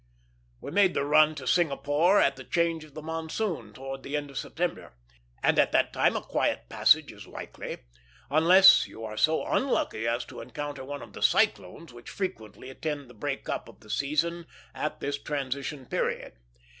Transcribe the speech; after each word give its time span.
We 0.61 0.71
made 0.71 0.95
the 0.95 1.05
run 1.05 1.35
to 1.35 1.45
Singapore 1.45 2.19
at 2.19 2.35
the 2.35 2.43
change 2.43 2.83
of 2.83 2.95
the 2.95 3.03
monsoon, 3.03 3.71
towards 3.71 4.01
the 4.01 4.17
end 4.17 4.31
of 4.31 4.37
September; 4.39 4.95
and 5.43 5.59
at 5.59 5.71
that 5.73 5.93
time 5.93 6.15
a 6.17 6.23
quiet 6.23 6.69
passage 6.69 7.11
is 7.11 7.27
likely, 7.27 7.83
unless 8.31 8.87
you 8.87 9.05
are 9.05 9.15
so 9.15 9.45
unlucky 9.45 10.07
as 10.07 10.25
to 10.25 10.41
encounter 10.41 10.83
one 10.83 11.03
of 11.03 11.13
the 11.13 11.21
cyclones 11.21 11.93
which 11.93 12.09
frequently 12.09 12.71
attend 12.71 13.11
the 13.11 13.13
break 13.13 13.47
up 13.47 13.69
of 13.69 13.81
the 13.81 13.91
season 13.91 14.47
at 14.73 15.01
this 15.01 15.21
transition 15.21 15.85
period. 15.85 16.33